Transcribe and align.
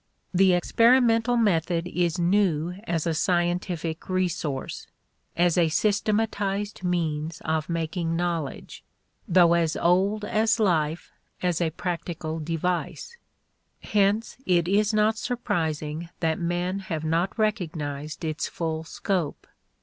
The 0.33 0.53
experimental 0.53 1.37
method 1.37 1.85
is 1.85 2.17
new 2.17 2.71
as 2.85 3.05
a 3.05 3.13
scientific 3.13 4.09
resource 4.09 4.87
as 5.37 5.59
a 5.59 5.69
systematized 5.69 6.83
means 6.83 7.39
of 7.41 7.69
making 7.69 8.15
knowledge, 8.15 8.83
though 9.27 9.53
as 9.53 9.75
old 9.77 10.25
as 10.25 10.59
life 10.59 11.11
as 11.43 11.61
a 11.61 11.69
practical 11.69 12.39
device. 12.39 13.15
Hence 13.83 14.37
it 14.47 14.67
is 14.67 14.91
not 14.91 15.19
surprising 15.19 16.09
that 16.19 16.39
men 16.39 16.79
have 16.79 17.03
not 17.03 17.37
recognized 17.37 18.25
its 18.25 18.47
full 18.47 18.83
scope. 18.83 19.45